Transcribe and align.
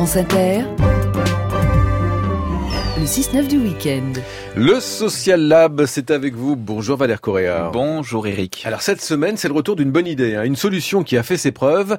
France 0.00 0.16
Inter, 0.16 0.64
le 3.00 3.06
6-9 3.06 3.46
du 3.46 3.56
week-end. 3.56 4.12
Le 4.56 4.78
Social 4.78 5.40
Lab, 5.40 5.86
c'est 5.86 6.10
avec 6.10 6.34
vous. 6.34 6.54
Bonjour 6.54 6.98
Valère 6.98 7.22
Correa. 7.22 7.70
Bonjour 7.72 8.26
Eric. 8.26 8.62
Alors 8.66 8.82
cette 8.82 9.00
semaine, 9.00 9.38
c'est 9.38 9.48
le 9.48 9.54
retour 9.54 9.74
d'une 9.74 9.90
bonne 9.90 10.06
idée, 10.06 10.34
hein. 10.34 10.44
une 10.44 10.54
solution 10.56 11.02
qui 11.02 11.16
a 11.16 11.22
fait 11.22 11.38
ses 11.38 11.50
preuves 11.50 11.96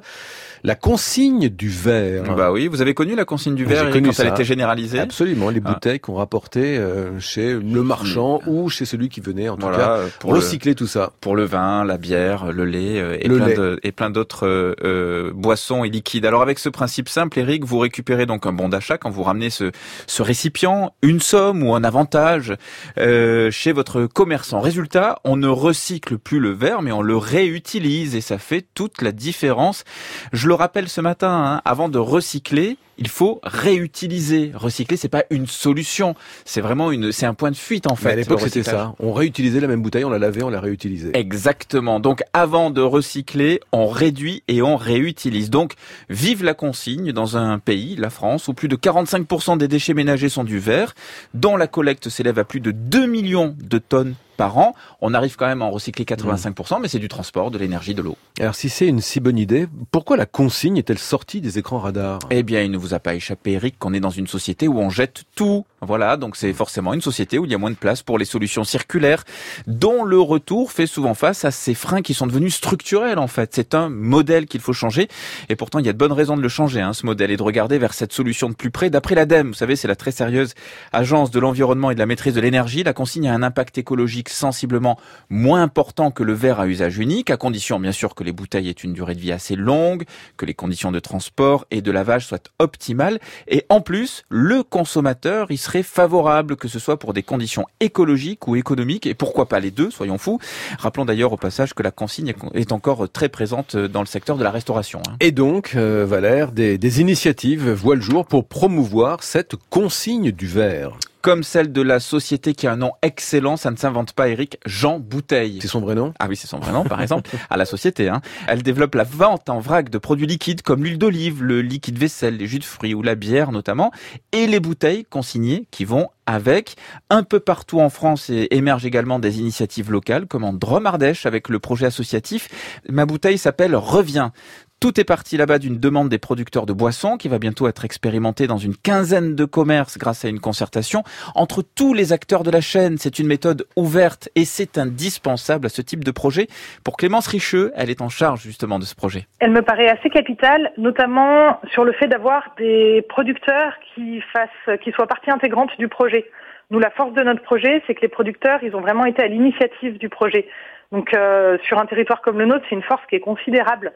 la 0.64 0.74
consigne 0.74 1.48
du 1.48 1.68
verre. 1.68 2.36
Bah 2.36 2.52
oui, 2.52 2.68
vous 2.68 2.82
avez 2.82 2.94
connu 2.94 3.16
la 3.16 3.24
consigne 3.24 3.54
du 3.54 3.64
verre 3.64 3.90
quand 3.90 4.12
ça. 4.12 4.24
elle 4.24 4.32
était 4.32 4.44
généralisée 4.44 5.00
Absolument, 5.00 5.50
les 5.50 5.60
ah. 5.64 5.72
bouteilles 5.72 5.98
qu'on 6.00 6.14
rapportait 6.14 6.78
euh, 6.78 7.18
chez 7.18 7.54
le 7.54 7.82
marchand 7.82 8.40
ou 8.46 8.68
chez 8.68 8.84
celui 8.84 9.08
qui 9.08 9.20
venait 9.20 9.48
en 9.48 9.56
tout 9.56 9.66
cas 9.66 10.00
pour 10.20 10.34
recycler 10.34 10.74
tout 10.74 10.86
ça. 10.86 11.12
Pour 11.20 11.36
le 11.36 11.44
vin, 11.44 11.84
la 11.84 11.98
bière, 11.98 12.52
le 12.52 12.64
lait 12.64 13.00
euh, 13.00 13.16
et, 13.20 13.28
plein 13.28 13.76
et 13.82 13.92
plein 13.92 14.10
d'autres 14.10 14.46
euh, 14.46 15.32
boissons 15.34 15.84
et 15.84 15.90
liquides. 15.90 16.26
Alors 16.26 16.42
avec 16.42 16.58
ce 16.58 16.68
principe 16.68 17.08
simple, 17.08 17.38
Eric, 17.38 17.64
vous 17.64 17.78
récupérez 17.78 18.26
donc 18.26 18.46
un 18.46 18.52
bon 18.52 18.68
d'achat 18.68 18.98
quand 18.98 19.10
vous 19.10 19.22
ramenez 19.24 19.50
ce, 19.50 19.72
ce 20.06 20.22
récipient, 20.22 20.91
une 21.00 21.20
somme 21.20 21.62
ou 21.62 21.74
un 21.74 21.84
avantage 21.84 22.54
chez 22.96 23.72
votre 23.72 24.06
commerçant. 24.06 24.60
Résultat, 24.60 25.18
on 25.24 25.36
ne 25.36 25.48
recycle 25.48 26.18
plus 26.18 26.38
le 26.38 26.50
verre, 26.50 26.82
mais 26.82 26.92
on 26.92 27.02
le 27.02 27.16
réutilise 27.16 28.14
et 28.14 28.20
ça 28.20 28.38
fait 28.38 28.66
toute 28.74 29.02
la 29.02 29.12
différence. 29.12 29.84
Je 30.32 30.48
le 30.48 30.54
rappelle 30.54 30.88
ce 30.88 31.00
matin, 31.00 31.30
hein, 31.30 31.62
avant 31.64 31.88
de 31.88 31.98
recycler, 31.98 32.76
il 33.02 33.08
faut 33.08 33.40
réutiliser. 33.42 34.52
Recycler, 34.54 34.96
c'est 34.96 35.08
pas 35.08 35.24
une 35.30 35.48
solution. 35.48 36.14
C'est 36.44 36.60
vraiment 36.60 36.92
une, 36.92 37.10
c'est 37.10 37.26
un 37.26 37.34
point 37.34 37.50
de 37.50 37.56
fuite 37.56 37.90
en 37.90 37.96
fait. 37.96 38.04
Mais 38.04 38.12
à 38.12 38.16
l'époque, 38.16 38.40
c'était 38.42 38.62
ça. 38.62 38.94
On 39.00 39.12
réutilisait 39.12 39.58
la 39.58 39.66
même 39.66 39.82
bouteille, 39.82 40.04
on 40.04 40.10
la 40.10 40.20
lavait, 40.20 40.44
on 40.44 40.50
la 40.50 40.60
réutilisait. 40.60 41.10
Exactement. 41.14 41.98
Donc, 41.98 42.22
avant 42.32 42.70
de 42.70 42.80
recycler, 42.80 43.58
on 43.72 43.88
réduit 43.88 44.44
et 44.46 44.62
on 44.62 44.76
réutilise. 44.76 45.50
Donc, 45.50 45.72
vive 46.10 46.44
la 46.44 46.54
consigne 46.54 47.10
dans 47.10 47.36
un 47.36 47.58
pays, 47.58 47.96
la 47.96 48.10
France, 48.10 48.46
où 48.46 48.54
plus 48.54 48.68
de 48.68 48.76
45% 48.76 49.58
des 49.58 49.66
déchets 49.66 49.94
ménagers 49.94 50.28
sont 50.28 50.44
du 50.44 50.60
verre, 50.60 50.94
dont 51.34 51.56
la 51.56 51.66
collecte 51.66 52.08
s'élève 52.08 52.38
à 52.38 52.44
plus 52.44 52.60
de 52.60 52.70
2 52.70 53.06
millions 53.06 53.56
de 53.60 53.78
tonnes 53.78 54.14
par 54.36 54.58
an. 54.58 54.74
On 55.00 55.14
arrive 55.14 55.36
quand 55.36 55.46
même 55.46 55.62
à 55.62 55.66
en 55.66 55.70
recycler 55.70 56.04
85%, 56.04 56.80
mais 56.80 56.88
c'est 56.88 56.98
du 56.98 57.08
transport, 57.08 57.50
de 57.50 57.58
l'énergie, 57.58 57.94
de 57.94 58.02
l'eau. 58.02 58.16
Alors 58.40 58.54
si 58.54 58.68
c'est 58.68 58.86
une 58.86 59.00
si 59.00 59.20
bonne 59.20 59.38
idée, 59.38 59.66
pourquoi 59.90 60.16
la 60.16 60.26
consigne 60.26 60.76
est-elle 60.76 60.98
sortie 60.98 61.40
des 61.40 61.58
écrans 61.58 61.78
radars? 61.78 62.18
Eh 62.30 62.42
bien, 62.42 62.62
il 62.62 62.70
ne 62.70 62.78
vous 62.78 62.94
a 62.94 62.98
pas 62.98 63.14
échappé, 63.14 63.52
Eric, 63.52 63.78
qu'on 63.78 63.94
est 63.94 64.00
dans 64.00 64.10
une 64.10 64.26
société 64.26 64.68
où 64.68 64.78
on 64.78 64.90
jette 64.90 65.24
tout. 65.34 65.64
Voilà, 65.84 66.16
donc 66.16 66.36
c'est 66.36 66.52
forcément 66.52 66.94
une 66.94 67.00
société 67.00 67.40
où 67.40 67.44
il 67.44 67.50
y 67.50 67.54
a 67.56 67.58
moins 67.58 67.72
de 67.72 67.76
place 67.76 68.04
pour 68.04 68.16
les 68.16 68.24
solutions 68.24 68.62
circulaires, 68.62 69.24
dont 69.66 70.04
le 70.04 70.20
retour 70.20 70.70
fait 70.70 70.86
souvent 70.86 71.14
face 71.14 71.44
à 71.44 71.50
ces 71.50 71.74
freins 71.74 72.02
qui 72.02 72.14
sont 72.14 72.28
devenus 72.28 72.54
structurels 72.54 73.18
en 73.18 73.26
fait. 73.26 73.50
C'est 73.52 73.74
un 73.74 73.88
modèle 73.88 74.46
qu'il 74.46 74.60
faut 74.60 74.72
changer, 74.72 75.08
et 75.48 75.56
pourtant 75.56 75.80
il 75.80 75.86
y 75.86 75.88
a 75.88 75.92
de 75.92 75.98
bonnes 75.98 76.12
raisons 76.12 76.36
de 76.36 76.42
le 76.42 76.48
changer, 76.48 76.80
hein, 76.80 76.92
ce 76.92 77.04
modèle, 77.04 77.32
et 77.32 77.36
de 77.36 77.42
regarder 77.42 77.78
vers 77.78 77.94
cette 77.94 78.12
solution 78.12 78.48
de 78.48 78.54
plus 78.54 78.70
près. 78.70 78.90
D'après 78.90 79.16
l'ADEME, 79.16 79.48
vous 79.48 79.54
savez, 79.54 79.74
c'est 79.74 79.88
la 79.88 79.96
très 79.96 80.12
sérieuse 80.12 80.54
agence 80.92 81.32
de 81.32 81.40
l'environnement 81.40 81.90
et 81.90 81.94
de 81.94 81.98
la 81.98 82.06
maîtrise 82.06 82.34
de 82.34 82.40
l'énergie, 82.40 82.84
la 82.84 82.92
consigne 82.92 83.28
a 83.28 83.34
un 83.34 83.42
impact 83.42 83.76
écologique 83.76 84.28
sensiblement 84.28 85.00
moins 85.30 85.62
important 85.62 86.12
que 86.12 86.22
le 86.22 86.32
verre 86.32 86.60
à 86.60 86.68
usage 86.68 86.98
unique, 86.98 87.28
à 87.30 87.36
condition 87.36 87.80
bien 87.80 87.92
sûr 87.92 88.14
que 88.14 88.22
les 88.22 88.32
bouteilles 88.32 88.68
aient 88.68 88.72
une 88.72 88.92
durée 88.92 89.16
de 89.16 89.20
vie 89.20 89.32
assez 89.32 89.56
longue, 89.56 90.04
que 90.36 90.46
les 90.46 90.54
conditions 90.54 90.92
de 90.92 91.00
transport 91.00 91.66
et 91.72 91.82
de 91.82 91.90
lavage 91.90 92.26
soient 92.26 92.38
optimales, 92.60 93.18
et 93.48 93.66
en 93.68 93.80
plus, 93.80 94.22
le 94.28 94.62
consommateur 94.62 95.50
y 95.50 95.56
serait 95.72 95.82
favorable, 95.82 96.56
que 96.56 96.68
ce 96.68 96.78
soit 96.78 96.98
pour 96.98 97.14
des 97.14 97.22
conditions 97.22 97.64
écologiques 97.80 98.46
ou 98.46 98.56
économiques, 98.56 99.06
et 99.06 99.14
pourquoi 99.14 99.48
pas 99.48 99.58
les 99.58 99.70
deux, 99.70 99.90
soyons 99.90 100.18
fous. 100.18 100.38
Rappelons 100.78 101.06
d'ailleurs 101.06 101.32
au 101.32 101.38
passage 101.38 101.72
que 101.72 101.82
la 101.82 101.90
consigne 101.90 102.34
est 102.52 102.72
encore 102.72 103.10
très 103.10 103.30
présente 103.30 103.76
dans 103.76 104.00
le 104.00 104.06
secteur 104.06 104.36
de 104.36 104.44
la 104.44 104.50
restauration. 104.50 105.00
Hein. 105.08 105.16
Et 105.20 105.32
donc, 105.32 105.72
euh, 105.74 106.04
Valère, 106.06 106.52
des, 106.52 106.76
des 106.76 107.00
initiatives 107.00 107.70
voient 107.70 107.94
le 107.94 108.02
jour 108.02 108.26
pour 108.26 108.46
promouvoir 108.46 109.22
cette 109.22 109.56
consigne 109.70 110.30
du 110.30 110.46
verre 110.46 110.98
comme 111.22 111.44
celle 111.44 111.72
de 111.72 111.80
la 111.80 112.00
société 112.00 112.52
qui 112.52 112.66
a 112.66 112.72
un 112.72 112.76
nom 112.76 112.92
excellent, 113.00 113.56
ça 113.56 113.70
ne 113.70 113.76
s'invente 113.76 114.12
pas 114.12 114.28
Eric, 114.28 114.58
Jean 114.66 114.98
Bouteille. 114.98 115.60
C'est 115.62 115.68
son 115.68 115.80
vrai 115.80 115.94
nom? 115.94 116.12
Ah 116.18 116.26
oui, 116.28 116.36
c'est 116.36 116.48
son 116.48 116.58
vrai 116.58 116.72
nom 116.72 116.84
par 116.84 117.00
exemple, 117.00 117.30
à 117.48 117.56
la 117.56 117.64
société. 117.64 118.08
Hein. 118.08 118.20
Elle 118.48 118.62
développe 118.62 118.94
la 118.96 119.04
vente 119.04 119.48
en 119.48 119.60
vrac 119.60 119.88
de 119.88 119.98
produits 119.98 120.26
liquides 120.26 120.62
comme 120.62 120.82
l'huile 120.84 120.98
d'olive, 120.98 121.42
le 121.42 121.62
liquide 121.62 121.96
vaisselle, 121.96 122.36
les 122.36 122.46
jus 122.46 122.58
de 122.58 122.64
fruits 122.64 122.94
ou 122.94 123.02
la 123.02 123.14
bière 123.14 123.52
notamment, 123.52 123.92
et 124.32 124.46
les 124.46 124.60
bouteilles 124.60 125.04
consignées 125.04 125.66
qui 125.70 125.84
vont 125.84 126.08
avec. 126.26 126.76
Un 127.10 127.22
peu 127.22 127.40
partout 127.40 127.80
en 127.80 127.90
France 127.90 128.30
émergent 128.30 128.86
également 128.86 129.18
des 129.18 129.38
initiatives 129.38 129.90
locales, 129.90 130.26
comme 130.26 130.44
en 130.44 130.52
Drôme-Ardèche 130.52 131.26
avec 131.26 131.48
le 131.48 131.58
projet 131.58 131.86
associatif. 131.86 132.48
Ma 132.88 133.06
bouteille 133.06 133.38
s'appelle 133.38 133.76
Reviens. 133.76 134.32
Tout 134.82 134.98
est 134.98 135.04
parti 135.04 135.36
là-bas 135.36 135.60
d'une 135.60 135.78
demande 135.78 136.08
des 136.08 136.18
producteurs 136.18 136.66
de 136.66 136.72
boissons 136.72 137.16
qui 137.16 137.28
va 137.28 137.38
bientôt 137.38 137.68
être 137.68 137.84
expérimentée 137.84 138.48
dans 138.48 138.56
une 138.56 138.74
quinzaine 138.74 139.36
de 139.36 139.44
commerces 139.44 139.96
grâce 139.96 140.24
à 140.24 140.28
une 140.28 140.40
concertation 140.40 141.04
entre 141.36 141.62
tous 141.62 141.94
les 141.94 142.12
acteurs 142.12 142.42
de 142.42 142.50
la 142.50 142.60
chaîne. 142.60 142.98
C'est 142.98 143.20
une 143.20 143.28
méthode 143.28 143.64
ouverte 143.76 144.28
et 144.34 144.44
c'est 144.44 144.78
indispensable 144.78 145.66
à 145.66 145.68
ce 145.68 145.82
type 145.82 146.02
de 146.02 146.10
projet. 146.10 146.48
Pour 146.84 146.96
Clémence 146.96 147.28
Richeux, 147.28 147.70
elle 147.76 147.90
est 147.90 148.02
en 148.02 148.08
charge 148.08 148.42
justement 148.42 148.80
de 148.80 148.84
ce 148.84 148.96
projet. 148.96 149.28
Elle 149.38 149.52
me 149.52 149.62
paraît 149.62 149.88
assez 149.88 150.10
capitale, 150.10 150.72
notamment 150.76 151.60
sur 151.72 151.84
le 151.84 151.92
fait 151.92 152.08
d'avoir 152.08 152.52
des 152.58 153.06
producteurs 153.08 153.74
qui 153.94 154.20
fassent, 154.32 154.80
qui 154.80 154.90
soient 154.90 155.06
partie 155.06 155.30
intégrante 155.30 155.70
du 155.78 155.86
projet. 155.86 156.28
Nous, 156.72 156.80
la 156.80 156.90
force 156.90 157.12
de 157.12 157.22
notre 157.22 157.42
projet, 157.42 157.84
c'est 157.86 157.94
que 157.94 158.00
les 158.00 158.08
producteurs, 158.08 158.58
ils 158.64 158.74
ont 158.74 158.80
vraiment 158.80 159.04
été 159.04 159.22
à 159.22 159.28
l'initiative 159.28 159.96
du 159.98 160.08
projet. 160.08 160.48
Donc, 160.90 161.14
euh, 161.14 161.56
sur 161.66 161.78
un 161.78 161.86
territoire 161.86 162.20
comme 162.20 162.38
le 162.38 162.44
nôtre, 162.44 162.64
c'est 162.68 162.74
une 162.74 162.82
force 162.82 163.02
qui 163.08 163.14
est 163.16 163.20
considérable. 163.20 163.92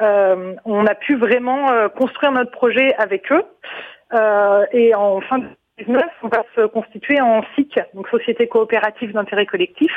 Euh, 0.00 0.54
on 0.64 0.86
a 0.86 0.94
pu 0.94 1.16
vraiment 1.16 1.70
euh, 1.70 1.88
construire 1.88 2.32
notre 2.32 2.50
projet 2.50 2.94
avec 2.96 3.30
eux. 3.32 3.44
Euh, 4.12 4.66
et 4.72 4.94
en 4.94 5.20
fin 5.20 5.38
2019, 5.38 6.04
on 6.22 6.28
va 6.28 6.42
se 6.56 6.66
constituer 6.66 7.20
en 7.20 7.42
SIC, 7.54 7.78
donc 7.94 8.08
Société 8.08 8.48
coopérative 8.48 9.12
d'intérêt 9.12 9.46
collectif, 9.46 9.92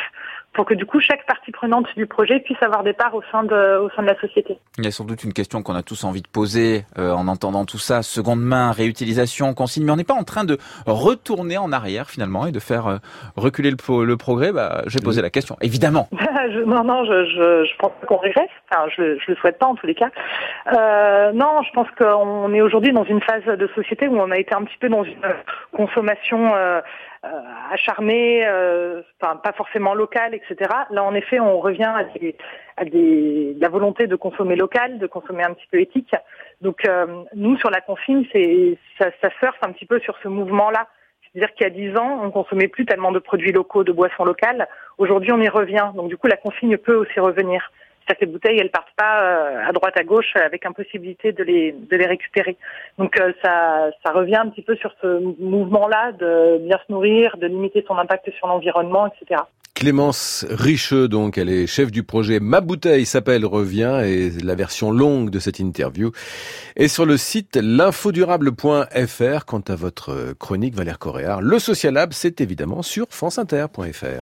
pour 0.53 0.65
que 0.65 0.73
du 0.73 0.85
coup 0.85 0.99
chaque 0.99 1.25
partie 1.25 1.51
prenante 1.51 1.87
du 1.95 2.05
projet 2.05 2.39
puisse 2.39 2.61
avoir 2.61 2.83
des 2.83 2.93
parts 2.93 3.15
au 3.15 3.23
sein 3.31 3.43
de, 3.43 3.79
au 3.79 3.89
sein 3.91 4.03
de 4.03 4.07
la 4.07 4.19
société. 4.19 4.57
Il 4.77 4.85
y 4.85 4.87
a 4.87 4.91
sans 4.91 5.05
doute 5.05 5.23
une 5.23 5.33
question 5.33 5.63
qu'on 5.63 5.75
a 5.75 5.83
tous 5.83 6.03
envie 6.03 6.21
de 6.21 6.27
poser 6.27 6.85
euh, 6.97 7.11
en 7.11 7.27
entendant 7.27 7.65
tout 7.65 7.77
ça, 7.77 8.03
seconde 8.03 8.41
main, 8.41 8.71
réutilisation, 8.71 9.53
consigne, 9.53 9.85
mais 9.85 9.91
on 9.91 9.95
n'est 9.95 10.03
pas 10.03 10.13
en 10.13 10.23
train 10.23 10.45
de 10.45 10.57
retourner 10.85 11.57
en 11.57 11.71
arrière 11.71 12.09
finalement 12.09 12.45
et 12.45 12.51
de 12.51 12.59
faire 12.59 12.87
euh, 12.87 12.97
reculer 13.35 13.71
le, 13.71 14.05
le 14.05 14.17
progrès. 14.17 14.51
Bah, 14.51 14.83
J'ai 14.87 14.99
posé 14.99 15.21
la 15.21 15.29
question, 15.29 15.57
évidemment. 15.61 16.07
non, 16.65 16.83
non, 16.83 17.05
je, 17.05 17.25
je, 17.25 17.65
je 17.65 17.77
pense 17.77 17.91
qu'on 18.07 18.17
régresse. 18.17 18.49
Enfin, 18.69 18.85
je, 18.95 19.17
je 19.19 19.31
le 19.31 19.35
souhaite 19.37 19.57
pas 19.57 19.67
en 19.67 19.75
tous 19.75 19.87
les 19.87 19.95
cas. 19.95 20.09
Euh, 20.73 21.31
non, 21.33 21.61
je 21.63 21.71
pense 21.73 21.87
qu'on 21.97 22.53
est 22.53 22.61
aujourd'hui 22.61 22.93
dans 22.93 23.03
une 23.03 23.21
phase 23.21 23.45
de 23.45 23.69
société 23.75 24.07
où 24.07 24.17
on 24.19 24.31
a 24.31 24.37
été 24.37 24.53
un 24.53 24.63
petit 24.63 24.77
peu 24.79 24.89
dans 24.89 25.03
une 25.03 25.15
consommation 25.71 26.53
euh, 27.23 27.27
euh, 27.27 27.73
acharnée, 27.73 28.45
euh, 28.45 29.01
enfin 29.19 29.37
pas 29.37 29.53
forcément 29.53 29.93
locale, 29.93 30.33
etc. 30.35 30.69
Là, 30.91 31.03
en 31.03 31.13
effet, 31.15 31.39
on 31.39 31.59
revient 31.59 31.91
à, 31.95 32.03
des, 32.03 32.35
à 32.77 32.85
des, 32.85 33.55
la 33.59 33.69
volonté 33.69 34.07
de 34.07 34.15
consommer 34.15 34.55
local, 34.55 34.99
de 34.99 35.07
consommer 35.07 35.43
un 35.43 35.53
petit 35.53 35.67
peu 35.71 35.79
éthique. 35.79 36.13
Donc, 36.61 36.87
nous, 37.35 37.57
sur 37.57 37.69
la 37.69 37.81
consigne, 37.81 38.25
c'est 38.31 38.77
ça, 38.99 39.09
ça 39.21 39.29
surfe 39.39 39.57
un 39.61 39.71
petit 39.71 39.85
peu 39.85 39.99
sur 39.99 40.15
ce 40.21 40.27
mouvement-là. 40.27 40.87
C'est-à-dire 41.21 41.53
qu'il 41.55 41.63
y 41.63 41.67
a 41.67 41.69
dix 41.71 41.97
ans, 41.97 42.19
on 42.23 42.29
consommait 42.29 42.67
plus 42.67 42.85
tellement 42.85 43.11
de 43.11 43.19
produits 43.19 43.51
locaux, 43.51 43.83
de 43.83 43.91
boissons 43.91 44.23
locales. 44.23 44.67
Aujourd'hui, 44.97 45.31
on 45.31 45.41
y 45.41 45.49
revient. 45.49 45.91
Donc, 45.95 46.09
du 46.09 46.17
coup, 46.17 46.27
la 46.27 46.37
consigne 46.37 46.77
peut 46.77 46.95
aussi 46.95 47.19
revenir 47.19 47.71
ces 48.19 48.25
bouteilles, 48.25 48.59
elles 48.59 48.71
partent 48.71 48.95
pas 48.95 49.21
euh, 49.21 49.67
à 49.67 49.71
droite 49.71 49.97
à 49.97 50.03
gauche 50.03 50.35
avec 50.35 50.65
impossibilité 50.65 51.31
de 51.31 51.43
les 51.43 51.71
de 51.71 51.95
les 51.95 52.05
récupérer. 52.05 52.57
Donc 52.97 53.19
euh, 53.19 53.33
ça 53.41 53.91
ça 54.05 54.11
revient 54.11 54.37
un 54.37 54.49
petit 54.49 54.61
peu 54.61 54.75
sur 54.75 54.93
ce 55.01 55.19
mouvement-là 55.41 56.11
de 56.13 56.59
bien 56.59 56.79
se 56.85 56.91
nourrir, 56.91 57.37
de 57.37 57.47
limiter 57.47 57.83
son 57.87 57.97
impact 57.97 58.29
sur 58.31 58.47
l'environnement, 58.47 59.07
etc. 59.07 59.41
Clémence 59.73 60.45
Richeux, 60.49 61.07
donc, 61.07 61.37
elle 61.37 61.49
est 61.49 61.67
chef 61.67 61.91
du 61.91 62.03
projet 62.03 62.39
Ma 62.39 62.61
bouteille 62.61 63.05
s'appelle 63.05 63.45
Revient 63.45 64.01
et 64.05 64.29
la 64.29 64.55
version 64.55 64.91
longue 64.91 65.29
de 65.29 65.39
cette 65.39 65.59
interview 65.59 66.11
est 66.75 66.87
sur 66.87 67.05
le 67.05 67.17
site 67.17 67.57
l'infodurable.fr. 67.61 69.45
Quant 69.45 69.63
à 69.67 69.75
votre 69.75 70.33
chronique, 70.39 70.75
Valère 70.75 70.99
Coréard, 70.99 71.41
le 71.41 71.57
Social 71.59 71.95
Lab, 71.95 72.13
c'est 72.13 72.39
évidemment 72.39 72.83
sur 72.83 73.07
franceinter.fr. 73.09 74.05